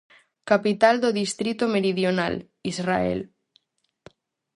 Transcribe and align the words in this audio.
Capital 0.49 0.95
do 1.03 1.09
distrito 1.21 1.63
Meridional, 1.75 2.33
Israel. 2.71 3.19